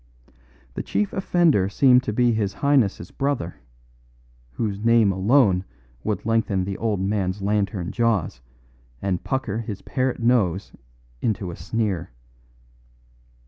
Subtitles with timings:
[0.73, 3.57] The chief offender seemed to be his highness's brother,
[4.53, 5.63] whose name alone
[6.03, 8.41] would lengthen the old man's lantern jaws
[8.99, 10.71] and pucker his parrot nose
[11.21, 12.09] into a sneer.